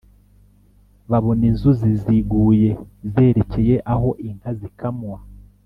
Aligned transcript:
babona 1.09 1.43
inzuzi 1.51 1.87
ziguye 2.01 2.69
zerekeye 3.11 3.75
aho 3.93 4.09
inka 4.27 4.51
zikamwa. 4.59 5.17